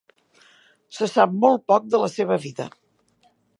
Se 0.99 1.09
sap 1.11 1.35
molt 1.45 1.63
poc 1.73 1.87
de 1.93 2.01
la 2.07 2.11
seva 2.17 2.41
vida. 2.49 2.69